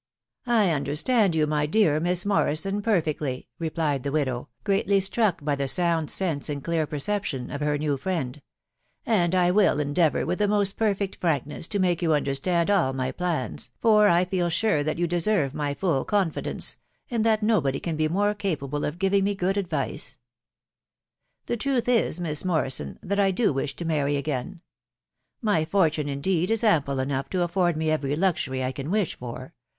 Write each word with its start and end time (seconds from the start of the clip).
t€ 0.47 0.51
I 0.51 0.71
understand 0.71 1.35
you, 1.35 1.45
my 1.45 1.67
dear 1.67 1.99
Miss 1.99 2.25
Morrison, 2.25 2.81
perfectly," 2.81 3.47
replied 3.59 4.01
the 4.01 4.11
widow, 4.11 4.49
greatly 4.63 4.99
struck 4.99 5.45
by 5.45 5.55
the 5.55 5.67
sound 5.67 6.09
sense 6.09 6.49
and 6.49 6.63
clear 6.63 6.87
perception 6.87 7.51
of 7.51 7.61
her 7.61 7.77
new 7.77 7.97
friend;" 7.97 8.41
and 9.05 9.35
I 9.35 9.51
will 9.51 9.79
endeavour, 9.79 10.25
with 10.25 10.39
the 10.39 10.47
most 10.47 10.75
perfect 10.75 11.17
frankness, 11.21 11.67
to 11.67 11.77
make 11.77 12.01
you 12.01 12.15
understand 12.15 12.71
all 12.71 12.93
my 12.93 13.11
plans, 13.11 13.69
for 13.79 14.07
I 14.07 14.25
feel 14.25 14.49
sure 14.49 14.81
that 14.81 14.97
you 14.97 15.05
deserve 15.05 15.53
my 15.53 15.75
full 15.75 16.03
confidence, 16.03 16.77
and 17.11 17.23
that 17.23 17.43
nobody 17.43 17.79
can 17.79 17.95
be 17.95 18.07
more 18.07 18.33
capable 18.33 18.83
of 18.85 18.97
giving 18.97 19.23
me 19.23 19.35
good 19.35 19.55
advice.•.. 19.55 20.13
The 21.45 21.57
truth 21.57 21.87
is, 21.87 22.19
Miss 22.19 22.43
Morrison, 22.43 22.97
that 23.03 23.19
I 23.19 23.29
do 23.29 23.53
wish 23.53 23.75
to 23.75 23.85
marry 23.85 24.15
again. 24.17 24.61
My 25.43 25.63
fortune, 25.63 26.09
indeed, 26.09 26.49
16 26.49 26.67
ample 26.67 26.99
enough 26.99 27.29
to 27.29 27.43
afford 27.43 27.77
me 27.77 27.91
every 27.91 28.15
luxury 28.15 28.63
I 28.63 28.71
can 28.71 28.89
wish 28.89 29.15
for 29.15 29.53